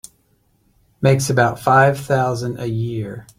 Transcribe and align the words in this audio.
Makes 1.01 1.29
about 1.29 1.59
five 1.59 1.99
thousand 1.99 2.59
a 2.59 2.65
year. 2.65 3.27